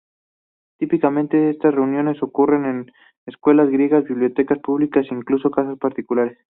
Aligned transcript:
Típicamente, 0.79 1.51
estas 1.51 1.75
reuniones 1.75 2.23
ocurren 2.23 2.65
en 2.65 2.91
escuelas, 3.27 3.69
iglesias, 3.69 4.05
bibliotecas 4.05 4.57
públicas 4.57 5.05
e 5.07 5.13
incluso 5.13 5.51
casas 5.51 5.77
particulares. 5.77 6.39